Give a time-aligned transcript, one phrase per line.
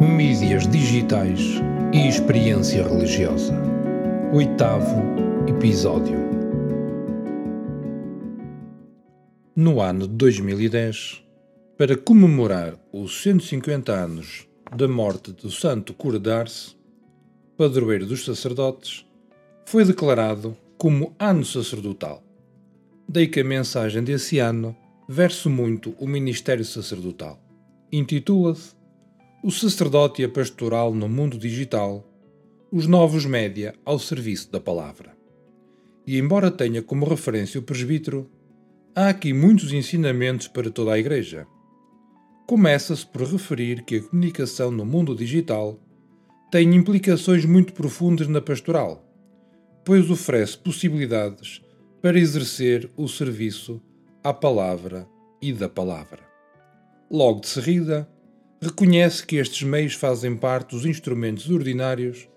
[0.00, 1.40] Mídias digitais
[1.92, 3.52] e experiência religiosa.
[4.32, 5.02] Oitavo
[5.48, 6.16] episódio.
[9.56, 11.24] No ano de 2010,
[11.76, 14.46] para comemorar os 150 anos
[14.76, 16.20] da morte do Santo Cura
[17.56, 19.04] padroeiro dos sacerdotes,
[19.66, 22.22] foi declarado como ano sacerdotal.
[23.08, 24.76] Daí que a mensagem desse ano
[25.08, 27.42] verse muito o ministério sacerdotal.
[27.90, 28.77] Intitula-se
[29.40, 32.04] O sacerdote e a pastoral no mundo digital,
[32.72, 35.16] os novos média ao serviço da palavra.
[36.04, 38.28] E embora tenha como referência o presbítero,
[38.96, 41.46] há aqui muitos ensinamentos para toda a Igreja.
[42.48, 45.78] Começa-se por referir que a comunicação no mundo digital
[46.50, 49.08] tem implicações muito profundas na pastoral,
[49.84, 51.62] pois oferece possibilidades
[52.02, 53.80] para exercer o serviço
[54.24, 55.08] à palavra
[55.40, 56.26] e da palavra.
[57.08, 58.08] Logo de seguida,
[58.60, 62.28] reconhece que estes meios fazem parte dos instrumentos ordinários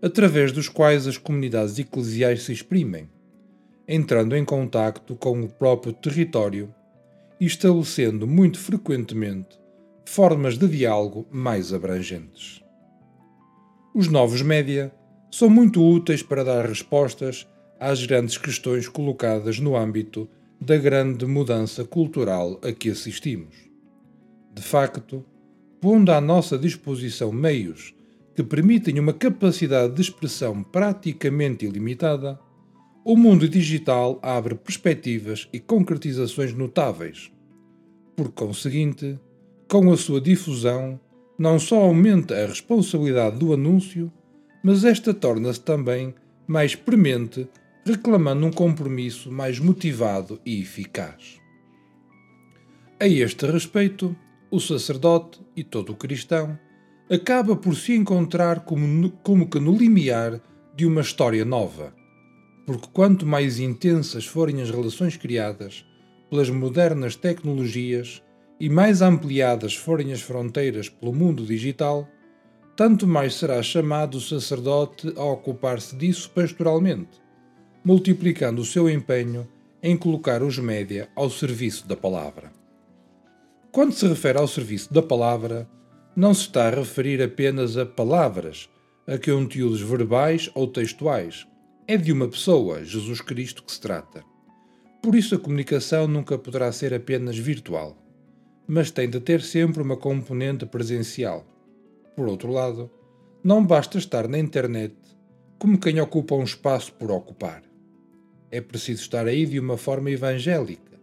[0.00, 3.08] através dos quais as comunidades eclesiais se exprimem,
[3.86, 6.72] entrando em contacto com o próprio território
[7.40, 9.58] e estabelecendo muito frequentemente
[10.06, 12.62] formas de diálogo mais abrangentes.
[13.94, 14.92] Os novos média
[15.30, 17.46] são muito úteis para dar respostas
[17.78, 20.28] às grandes questões colocadas no âmbito
[20.60, 23.54] da grande mudança cultural a que assistimos.
[24.54, 25.24] De facto,
[25.80, 27.94] pondo à nossa disposição meios
[28.34, 32.38] que permitem uma capacidade de expressão praticamente ilimitada,
[33.04, 37.32] o mundo digital abre perspectivas e concretizações notáveis.
[38.14, 39.18] Por conseguinte,
[39.68, 41.00] com a sua difusão,
[41.38, 44.12] não só aumenta a responsabilidade do anúncio,
[44.62, 46.14] mas esta torna-se também
[46.46, 47.48] mais premente
[47.84, 51.40] reclamando um compromisso mais motivado e eficaz.
[53.00, 54.14] A este respeito,
[54.50, 56.58] o sacerdote e todo o cristão
[57.10, 60.40] acaba por se encontrar como, como que no limiar
[60.74, 61.94] de uma história nova,
[62.66, 65.84] porque quanto mais intensas forem as relações criadas
[66.30, 68.22] pelas modernas tecnologias
[68.60, 72.08] e mais ampliadas forem as fronteiras pelo mundo digital,
[72.76, 77.28] tanto mais será chamado o sacerdote a ocupar-se disso pastoralmente
[77.84, 79.48] multiplicando o seu empenho
[79.82, 82.57] em colocar os média ao serviço da palavra.
[83.70, 85.68] Quando se refere ao serviço da palavra,
[86.16, 88.68] não se está a referir apenas a palavras,
[89.06, 91.46] a conteúdos verbais ou textuais.
[91.86, 94.24] É de uma pessoa, Jesus Cristo, que se trata.
[95.02, 97.96] Por isso a comunicação nunca poderá ser apenas virtual,
[98.66, 101.46] mas tem de ter sempre uma componente presencial.
[102.16, 102.90] Por outro lado,
[103.44, 104.96] não basta estar na internet
[105.58, 107.62] como quem ocupa um espaço por ocupar.
[108.50, 110.98] É preciso estar aí de uma forma evangélica,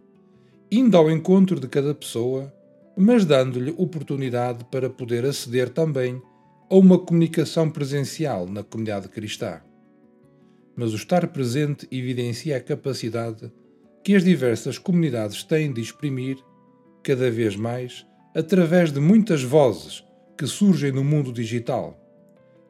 [0.70, 2.52] indo ao encontro de cada pessoa,
[2.96, 6.20] mas dando-lhe oportunidade para poder aceder também
[6.70, 9.60] a uma comunicação presencial na comunidade cristã.
[10.74, 13.52] Mas o estar presente evidencia a capacidade
[14.02, 16.38] que as diversas comunidades têm de exprimir,
[17.02, 20.04] cada vez mais, através de muitas vozes
[20.36, 21.98] que surgem no mundo digital,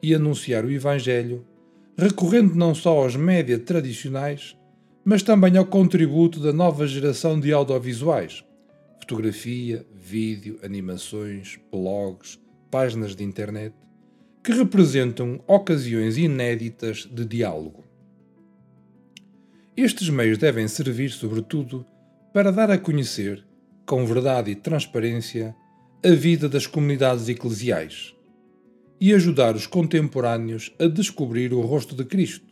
[0.01, 1.45] e anunciar o Evangelho,
[1.97, 4.57] recorrendo não só aos média tradicionais,
[5.03, 8.43] mas também ao contributo da nova geração de audiovisuais,
[9.07, 12.37] fotografia, vídeo, animações, blogs,
[12.69, 13.73] páginas de internet,
[14.43, 17.85] que representam ocasiões inéditas de diálogo.
[19.77, 21.85] Estes meios devem servir, sobretudo,
[22.33, 23.45] para dar a conhecer,
[23.85, 25.55] com verdade e transparência,
[26.03, 28.13] a vida das comunidades eclesiais
[28.99, 32.45] e ajudar os contemporâneos a descobrir o rosto de Cristo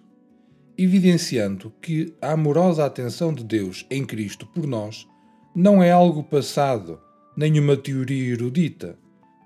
[0.78, 5.08] evidenciando que a amorosa atenção de Deus em Cristo por nós
[5.56, 7.00] não é algo passado,
[7.38, 8.98] nem uma teoria erudita,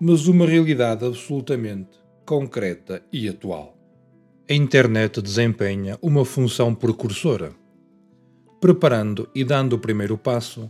[0.02, 3.78] mas uma realidade absolutamente concreta e atual.
[4.50, 7.52] A internet desempenha uma função precursora,
[8.60, 10.70] preparando e dando o primeiro passo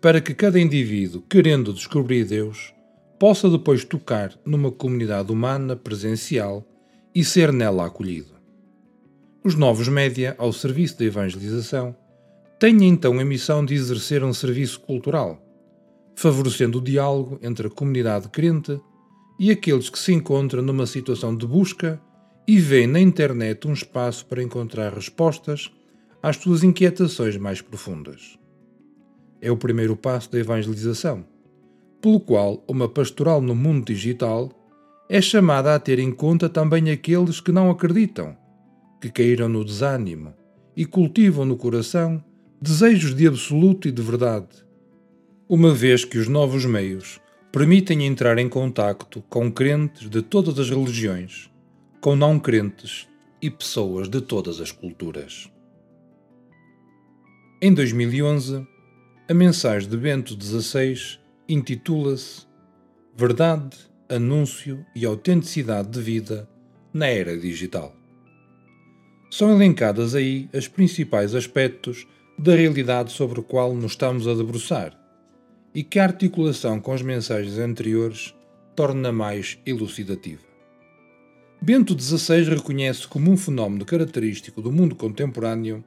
[0.00, 2.72] para que cada indivíduo, querendo descobrir Deus,
[3.18, 6.64] possa depois tocar numa comunidade humana presencial
[7.12, 8.36] e ser nela acolhido.
[9.42, 11.96] Os novos média, ao serviço da evangelização,
[12.58, 15.42] têm então a missão de exercer um serviço cultural,
[16.14, 18.80] favorecendo o diálogo entre a comunidade crente
[19.38, 22.00] e aqueles que se encontram numa situação de busca
[22.48, 25.70] e veem na internet um espaço para encontrar respostas
[26.22, 28.38] às suas inquietações mais profundas.
[29.40, 31.24] É o primeiro passo da evangelização,
[32.00, 34.50] pelo qual uma pastoral no mundo digital
[35.08, 38.36] é chamada a ter em conta também aqueles que não acreditam
[39.00, 40.34] que caíram no desânimo
[40.76, 42.22] e cultivam no coração
[42.60, 44.64] desejos de absoluto e de verdade,
[45.48, 47.20] uma vez que os novos meios
[47.52, 51.50] permitem entrar em contacto com crentes de todas as religiões,
[52.00, 53.08] com não crentes
[53.40, 55.50] e pessoas de todas as culturas.
[57.60, 58.66] Em 2011,
[59.28, 61.18] a mensagem de Bento XVI
[61.48, 62.46] intitula-se
[63.14, 63.76] Verdade,
[64.08, 66.48] Anúncio e Autenticidade de Vida
[66.92, 67.94] na Era Digital.
[69.30, 72.06] São elencadas aí os principais aspectos
[72.38, 74.98] da realidade sobre o qual nos estamos a debruçar
[75.74, 78.34] e que a articulação com as mensagens anteriores
[78.74, 80.42] torna mais elucidativa.
[81.60, 85.82] Bento XVI reconhece como um fenómeno característico do mundo contemporâneo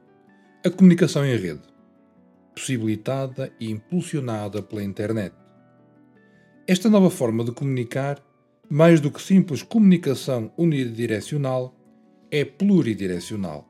[0.64, 1.62] a comunicação em rede,
[2.54, 5.34] possibilitada e impulsionada pela internet.
[6.66, 8.20] Esta nova forma de comunicar,
[8.68, 11.74] mais do que simples comunicação unidirecional,
[12.30, 13.69] é pluridirecional,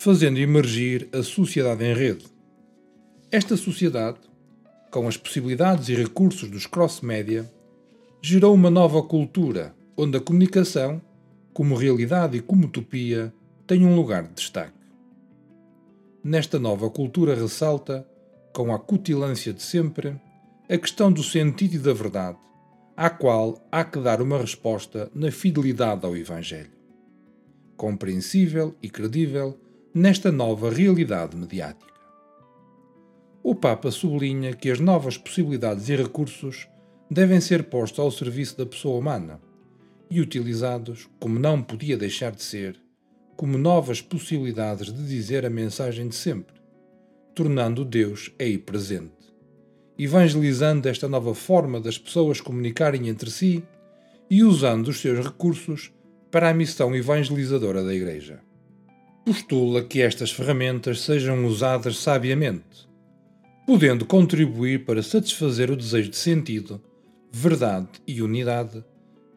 [0.00, 2.24] fazendo emergir a sociedade em rede.
[3.30, 4.18] Esta sociedade,
[4.90, 7.48] com as possibilidades e recursos dos cross-média,
[8.20, 11.00] gerou uma nova cultura onde a comunicação,
[11.52, 13.32] como realidade e como utopia,
[13.64, 14.80] tem um lugar de destaque
[16.22, 18.06] nesta nova cultura ressalta,
[18.52, 20.20] com a cutilância de sempre,
[20.68, 22.38] a questão do sentido e da verdade,
[22.96, 26.70] à qual há que dar uma resposta na fidelidade ao Evangelho.
[27.76, 29.58] Compreensível e credível
[29.92, 31.92] nesta nova realidade mediática.
[33.42, 36.68] O Papa sublinha que as novas possibilidades e recursos
[37.10, 39.40] devem ser postos ao serviço da pessoa humana
[40.08, 42.80] e utilizados, como não podia deixar de ser,
[43.36, 46.54] como novas possibilidades de dizer a mensagem de sempre,
[47.34, 49.34] tornando Deus aí presente,
[49.98, 53.64] evangelizando esta nova forma das pessoas comunicarem entre si
[54.28, 55.90] e usando os seus recursos
[56.30, 58.40] para a missão evangelizadora da Igreja.
[59.24, 62.88] Postula que estas ferramentas sejam usadas sabiamente,
[63.66, 66.80] podendo contribuir para satisfazer o desejo de sentido,
[67.30, 68.82] verdade e unidade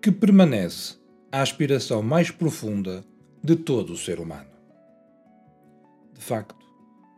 [0.01, 0.95] que permanece
[1.31, 3.03] a aspiração mais profunda
[3.43, 4.49] de todo o ser humano.
[6.13, 6.65] De facto,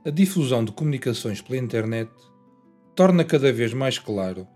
[0.03, 2.11] a difusão de comunicações pela internet
[2.95, 4.47] torna cada vez mais claro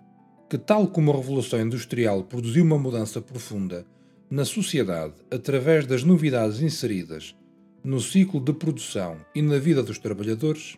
[0.50, 3.86] que, tal como a Revolução Industrial produziu uma mudança profunda
[4.32, 7.36] na sociedade através das novidades inseridas
[7.84, 10.78] no ciclo de produção e na vida dos trabalhadores,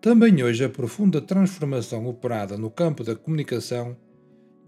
[0.00, 3.96] também hoje a profunda transformação operada no campo da comunicação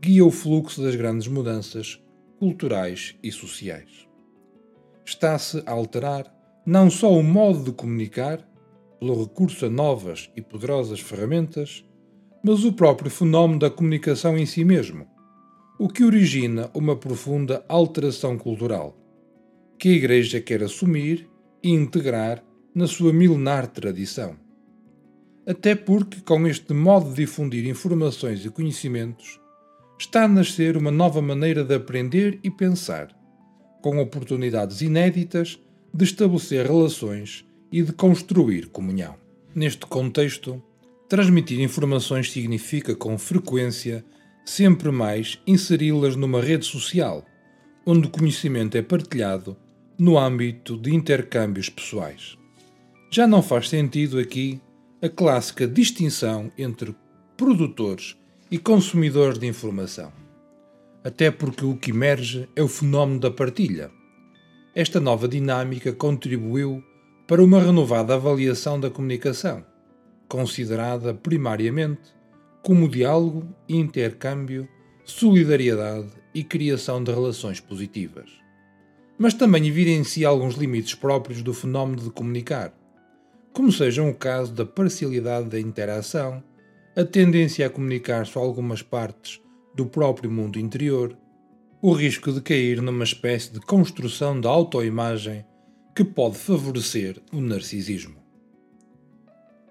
[0.00, 2.02] guia o fluxo das grandes mudanças
[2.38, 4.06] culturais e sociais.
[5.04, 6.34] Está-se a alterar
[6.64, 8.46] não só o modo de comunicar,
[8.98, 11.84] pelo recurso a novas e poderosas ferramentas,
[12.43, 15.06] mas o próprio fenómeno da comunicação em si mesmo,
[15.78, 18.96] o que origina uma profunda alteração cultural,
[19.78, 21.28] que a Igreja quer assumir
[21.67, 24.37] e integrar na sua milenar tradição.
[25.45, 29.41] Até porque, com este modo de difundir informações e conhecimentos,
[29.99, 33.09] está a nascer uma nova maneira de aprender e pensar,
[33.83, 35.61] com oportunidades inéditas
[35.93, 39.17] de estabelecer relações e de construir comunhão.
[39.53, 40.63] Neste contexto,
[41.09, 44.05] transmitir informações significa, com frequência,
[44.45, 47.27] sempre mais inseri-las numa rede social,
[47.85, 49.57] onde o conhecimento é partilhado
[49.98, 52.37] no âmbito de intercâmbios pessoais.
[53.10, 54.60] Já não faz sentido aqui
[55.02, 56.94] a clássica distinção entre
[57.37, 58.16] produtores
[58.50, 60.12] e consumidores de informação
[61.06, 63.93] até porque o que emerge é o fenómeno da partilha.
[64.74, 66.82] Esta nova dinâmica contribuiu
[67.29, 69.65] para uma renovada avaliação da comunicação,
[70.26, 72.12] considerada primariamente
[72.60, 74.69] como diálogo, intercâmbio,
[75.05, 78.29] solidariedade e criação de relações positivas.
[79.19, 82.73] Mas também evidencia alguns limites próprios do fenómeno de comunicar,
[83.53, 86.43] como sejam o caso da parcialidade da interação,
[86.94, 89.41] a tendência a comunicar só algumas partes
[89.75, 91.17] do próprio mundo interior,
[91.81, 95.44] o risco de cair numa espécie de construção da autoimagem
[95.94, 98.17] que pode favorecer o narcisismo.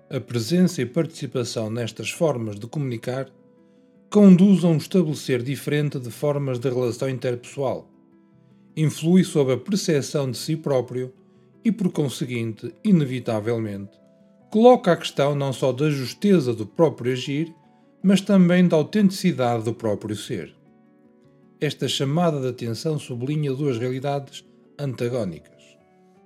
[0.10, 3.28] A presença e participação nestas formas de comunicar
[4.10, 7.88] conduzem a um estabelecer diferente de formas de relação interpessoal,
[8.76, 11.14] influi sobre a percepção de si próprio
[11.64, 13.98] e, por conseguinte, inevitavelmente,
[14.52, 17.54] coloca a questão não só da justeza do próprio agir,
[18.04, 20.54] mas também da autenticidade do próprio ser.
[21.60, 24.46] Esta chamada de atenção sublinha duas realidades
[24.78, 25.64] antagónicas.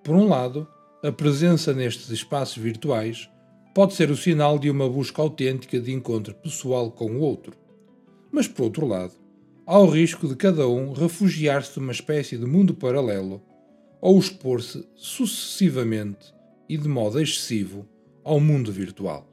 [0.04, 0.68] Por um lado,
[1.04, 3.30] a presença nestes espaços virtuais
[3.74, 7.54] pode ser o sinal de uma busca autêntica de encontro pessoal com o outro.
[8.32, 9.14] Mas, por outro lado,
[9.72, 13.40] há o risco de cada um refugiar-se numa espécie de mundo paralelo
[14.02, 16.34] ou expor-se sucessivamente
[16.68, 17.88] e de modo excessivo
[18.24, 19.32] ao mundo virtual.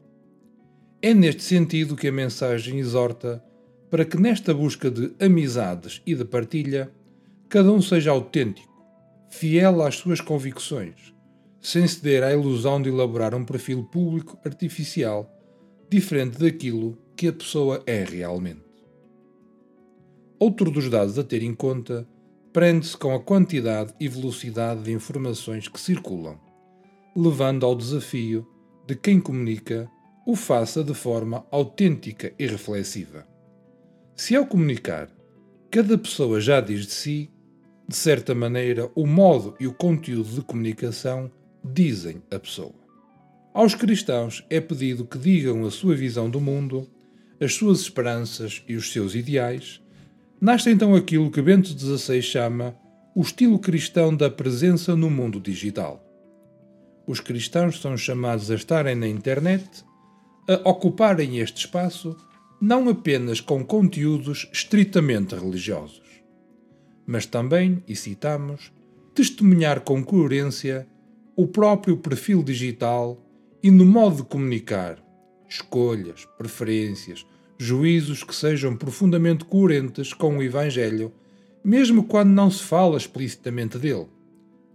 [1.00, 3.42] É neste sentido que a mensagem exorta
[3.88, 6.92] para que nesta busca de amizades e de partilha,
[7.48, 8.84] cada um seja autêntico,
[9.30, 11.14] fiel às suas convicções,
[11.62, 15.34] sem ceder à ilusão de elaborar um perfil público artificial
[15.88, 18.75] diferente daquilo que a pessoa é realmente.
[20.38, 22.06] Outro dos dados a ter em conta
[22.52, 26.38] prende-se com a quantidade e velocidade de informações que circulam,
[27.14, 28.46] levando ao desafio
[28.86, 29.90] de quem comunica
[30.26, 33.26] o faça de forma autêntica e reflexiva.
[34.14, 35.08] Se ao comunicar,
[35.70, 37.30] cada pessoa já diz de si,
[37.88, 41.30] de certa maneira, o modo e o conteúdo de comunicação
[41.64, 42.74] dizem a pessoa.
[43.54, 46.88] Aos cristãos é pedido que digam a sua visão do mundo,
[47.40, 49.80] as suas esperanças e os seus ideais.
[50.40, 52.76] Nasce então aquilo que Bento XVI chama
[53.14, 56.04] o estilo cristão da presença no mundo digital.
[57.06, 59.82] Os cristãos são chamados a estarem na internet,
[60.46, 62.14] a ocuparem este espaço,
[62.60, 66.02] não apenas com conteúdos estritamente religiosos,
[67.06, 68.70] mas também, e citamos,
[69.14, 70.86] testemunhar com coerência
[71.34, 73.18] o próprio perfil digital
[73.62, 75.02] e no modo de comunicar,
[75.48, 77.24] escolhas, preferências,
[77.58, 81.12] juízos que sejam profundamente coerentes com o Evangelho,
[81.64, 84.08] mesmo quando não se fala explicitamente dele.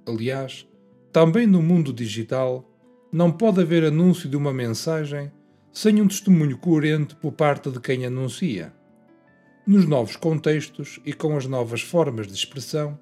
[0.06, 0.68] Aliás,
[1.12, 2.68] também no mundo digital,
[3.12, 5.32] não pode haver anúncio de uma mensagem
[5.72, 8.74] sem um testemunho coerente por parte de quem anuncia.
[9.66, 13.00] Nos novos contextos e com as novas formas de expressão,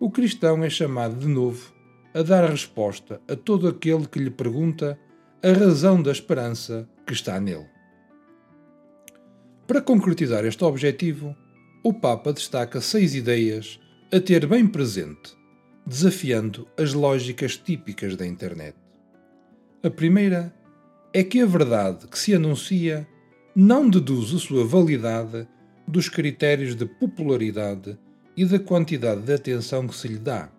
[0.00, 1.72] o cristão é chamado de novo
[2.14, 4.98] a dar resposta a todo aquele que lhe pergunta
[5.42, 7.71] a razão da esperança que está nele.
[9.72, 11.34] Para concretizar este objetivo,
[11.82, 13.80] o Papa destaca seis ideias
[14.12, 15.34] a ter bem presente,
[15.86, 18.76] desafiando as lógicas típicas da internet.
[19.82, 20.54] A primeira
[21.14, 23.08] é que a verdade que se anuncia
[23.56, 25.48] não deduz a sua validade
[25.88, 27.98] dos critérios de popularidade
[28.36, 30.50] e da quantidade de atenção que se lhe dá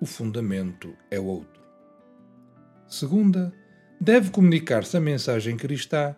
[0.00, 1.62] o fundamento é outro.
[2.88, 3.54] Segunda,
[4.00, 6.16] deve comunicar-se a mensagem cristã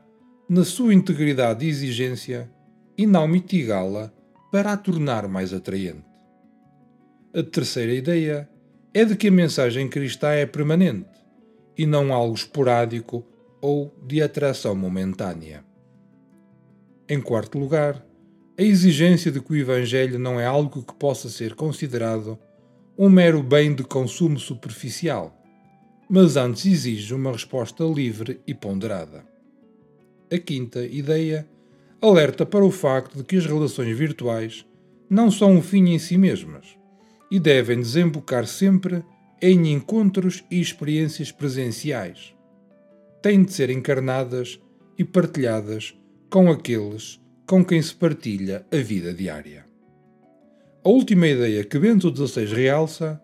[0.48, 2.50] na sua integridade e exigência
[2.96, 4.12] e não mitigá-la
[4.52, 6.04] para a tornar mais atraente.
[7.34, 8.48] A terceira ideia
[8.94, 11.10] é de que a mensagem cristã é permanente
[11.76, 13.26] e não algo esporádico
[13.60, 15.64] ou de atração momentânea.
[17.08, 18.06] Em quarto lugar,
[18.58, 22.38] a exigência de que o Evangelho não é algo que possa ser considerado
[22.96, 25.36] um mero bem de consumo superficial,
[26.08, 29.35] mas antes exige uma resposta livre e ponderada.
[30.30, 31.46] A quinta ideia
[32.02, 34.66] alerta para o facto de que as relações virtuais
[35.08, 36.76] não são um fim em si mesmas
[37.30, 39.04] e devem desembocar sempre
[39.40, 42.34] em encontros e experiências presenciais.
[43.22, 44.60] Têm de ser encarnadas
[44.98, 45.96] e partilhadas
[46.28, 49.64] com aqueles com quem se partilha a vida diária.
[50.84, 53.20] A última ideia que Bento XVI realça,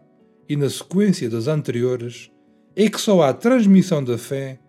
[0.48, 2.30] e na sequência das anteriores,
[2.76, 4.60] é que só há transmissão da fé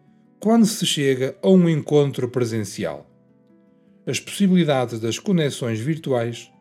[0.43, 3.09] quando se chega a um encontro presencial.
[4.05, 6.51] As possibilidades das conexões virtuais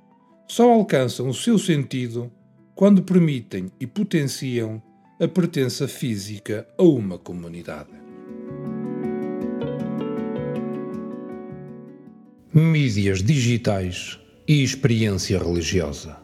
[0.47, 2.31] só alcançam o seu sentido
[2.77, 4.81] quando permitem e potenciam
[5.21, 7.91] a pertença física a uma comunidade.
[12.55, 16.22] Mídias digitais e experiência religiosa.